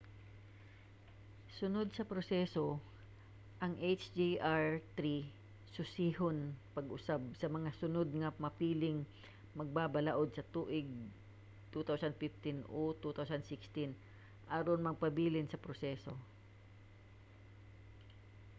sunod 1.59 1.87
sa 1.93 2.07
proseso 2.11 2.65
ang 3.63 3.73
hjr-3 4.01 4.99
susihon 5.75 6.37
pag-usab 6.75 7.21
sa 7.39 7.47
mga 7.55 7.69
sunod 7.81 8.09
nga 8.21 8.29
mapiling 8.43 8.99
magbabalaod 9.59 10.29
sa 10.33 10.47
tuig 10.53 10.89
2015 11.73 12.65
o 12.79 12.81
2016 12.97 13.93
aron 14.57 14.81
magpabilin 14.87 15.47
sa 15.49 15.61
proseso 15.65 16.13